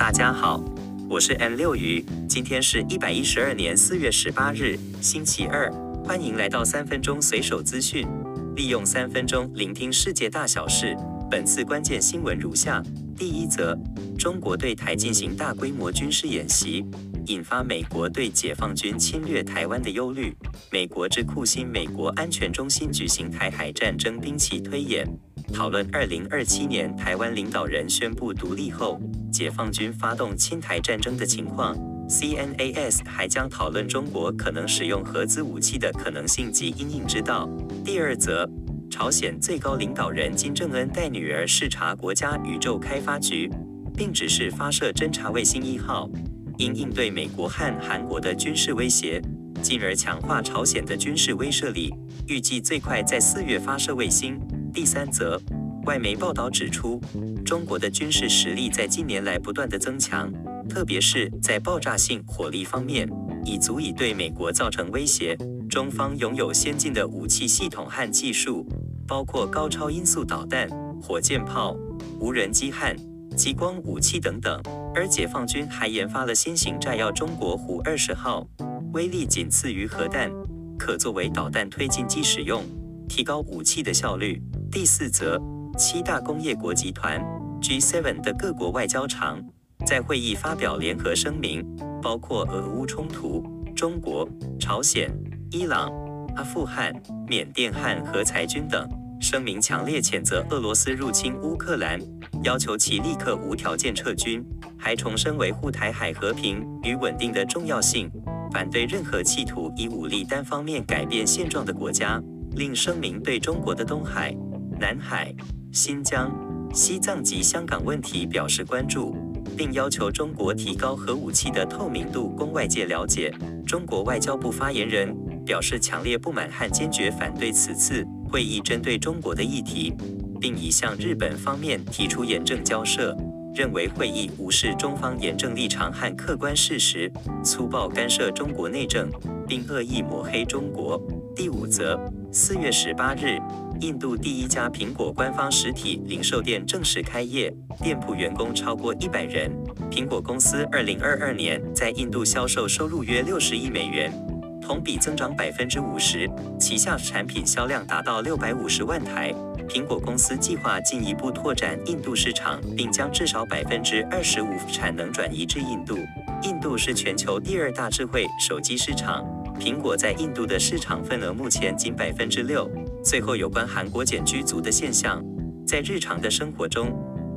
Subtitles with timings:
[0.00, 0.64] 大家好，
[1.10, 5.70] 我是 N 六鱼，今天是一百一十二年四月十八日，星期二，
[6.02, 8.08] 欢迎来到三分钟随手资讯，
[8.56, 10.96] 利用三分钟聆听世界大小事。
[11.30, 12.82] 本次关键新闻如下：
[13.14, 13.78] 第一则，
[14.18, 16.82] 中国对台进行大规模军事演习。
[17.26, 20.34] 引发美国对解放军侵略台湾的忧虑。
[20.72, 25.06] 美国智库新美国安全中心举行台海战争兵棋推演，
[25.52, 28.98] 讨论二零二七年台湾领导人宣布独立后，
[29.30, 31.76] 解放军发动侵台战争的情况。
[32.08, 37.48] CNAS 还将讨论中国可能使用核子武器的可能性及因应之道。
[37.84, 38.50] 第二则，
[38.90, 43.48] 朝鲜最高领导人金正恩带女儿视察国家宇宙开发局，
[43.96, 46.10] 并指示发射侦察卫星一号。
[46.58, 49.22] 因应对美国和韩国的军事威胁，
[49.62, 51.94] 进而强化朝鲜的军事威慑力，
[52.26, 54.38] 预计最快在四月发射卫星。
[54.74, 55.40] 第三则，
[55.86, 57.00] 外媒报道指出，
[57.44, 60.30] 中国的军事实力在近年来不断的增强，
[60.68, 63.08] 特别是在爆炸性火力方面，
[63.44, 65.36] 已足以对美国造成威胁。
[65.68, 68.66] 中方拥有先进的武器系统和技术，
[69.06, 70.68] 包括高超音速导弹、
[71.00, 71.74] 火箭炮、
[72.20, 72.94] 无人机和
[73.36, 74.60] 激光武器等等。
[74.94, 78.46] 而解放军还研发了新型炸药“中国虎二十号”，
[78.92, 80.30] 威力仅次于核弹，
[80.78, 82.62] 可作为导弹推进剂使用，
[83.08, 84.42] 提高武器的效率。
[84.70, 85.40] 第四则，
[85.78, 87.20] 七大工业国集团
[87.60, 89.42] G7 的各国外交长
[89.86, 91.64] 在会议发表联合声明，
[92.02, 93.42] 包括俄乌冲突、
[93.74, 95.10] 中国、朝鲜、
[95.50, 95.90] 伊朗、
[96.36, 96.92] 阿富汗、
[97.26, 98.88] 缅甸和何裁军等。
[99.20, 102.00] 声明强烈谴责俄罗斯入侵乌克兰，
[102.42, 104.44] 要求其立刻无条件撤军。
[104.78, 108.10] 还重申维护台海和平与稳定的重要性，
[108.50, 112.18] 反对任何企图以武力单方面改变现状的国家。
[112.52, 114.34] 另声明对中国的东海、
[114.78, 115.34] 南海、
[115.72, 116.28] 新疆、
[116.74, 119.14] 西藏及香港问题表示关注，
[119.56, 123.32] 并要求中国提高核武器的透明度，供外界了解。
[123.64, 125.16] 中国外交部发言人
[125.46, 129.94] 表示强烈不满和坚决反对此次会议针对中国的议题，
[130.40, 133.16] 并已向日本方面提出严正交涉。
[133.54, 137.10] 认为会议无视中方严正立场和客观事实，
[137.44, 139.08] 粗暴干涉中国内政，
[139.46, 141.00] 并恶意抹黑中国。
[141.34, 141.98] 第五则，
[142.32, 143.38] 四月十八日，
[143.80, 147.52] 印度第一家苹果官方实体零售店正式开业，
[147.82, 149.50] 店铺员工超过一百人。
[149.90, 154.12] 苹果公司二零二二年在印度销售收入约六十亿美元，
[154.60, 159.32] 同比增长百分之五十，旗下产品销量达到六百五十万台。
[159.68, 165.96] 苹果公司计划进一步拓展印度市场，并将至少百分之二十五产能转移至印度。
[166.42, 169.24] 印度是全球第二大智慧手机市场，
[169.60, 172.66] 苹果在印度的市场份额目前仅百分之六。
[173.04, 175.22] 最后，有关韩国茧居族的现象，
[175.66, 176.90] 在日常的生活中，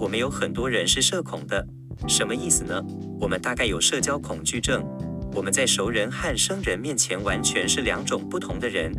[0.00, 1.62] 我们有很多人是社恐的，
[2.08, 2.82] 什么意思呢？
[3.20, 4.82] 我们大概有社交恐惧症，
[5.34, 8.90] 我们在熟人和生人面前完全是两种不同的人。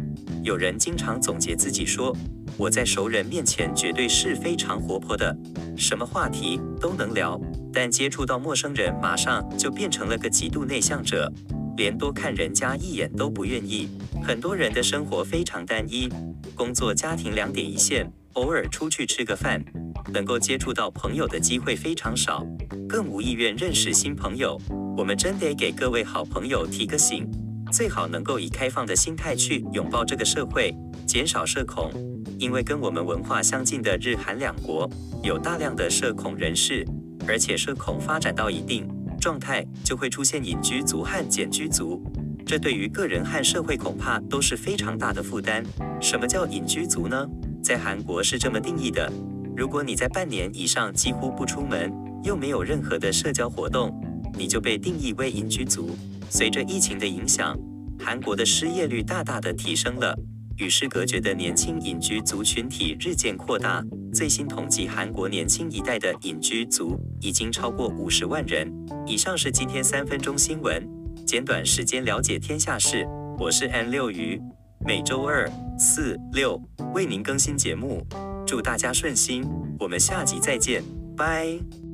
[0.44, 2.16] 有人经常总结自己说。
[2.56, 5.36] 我在熟人面前绝对是非常活泼的，
[5.76, 7.40] 什么话题都能聊，
[7.72, 11.32] 但接触到陌生人，马上就变成了个极度内向者，
[11.78, 13.88] 连多看人家一眼都不愿意。
[14.22, 16.10] 很多人的生活非常单一，
[16.56, 19.64] 工作家庭两点一线，偶尔出去吃个饭，
[20.12, 22.46] 能够接触到朋友的机会非常少，
[22.90, 24.60] 更无意愿认识新朋友。
[24.98, 27.30] 我们真得给各位好朋友提个醒，
[27.72, 31.92] 最好能够以开放的心态去拥抱这个社会，减少社恐。
[32.40, 34.90] 因为跟我们文化相近的日韩两国
[35.24, 36.86] 有大量的社恐人士，
[37.28, 38.88] 而且社恐发展到一定
[39.20, 42.02] 状态就会出现隐居族和简居族，
[42.46, 45.64] 这对于个人和社会恐怕都是非常大的负担。
[46.02, 47.28] 什么叫隐居族呢？
[47.62, 49.12] 在韩国是这么定义的：
[49.56, 51.92] 如果你在半年以上几乎不出门，
[52.24, 53.92] 又没有任何的社交活动，
[54.38, 55.90] 你就被定义为隐居族。
[56.30, 57.58] 随着疫情的影响，
[58.00, 60.18] 韩国的失业率大大的提升了。
[60.58, 63.84] 与世隔绝的年轻隐居族群体日渐扩大。
[64.14, 68.72] 最新统计，韩国年轻一代的隐居族已经超过五十万人。
[69.06, 70.88] 以上是今天三分钟新闻，
[71.26, 73.08] 简短时间了解天下事。
[73.38, 74.42] 我是 N 六鱼，
[74.86, 76.60] 每周二、四、六
[76.96, 78.06] 为您更新节目。
[78.46, 79.48] 祝大家顺心，
[79.80, 80.84] 我们下集再见，
[81.16, 81.87] 拜。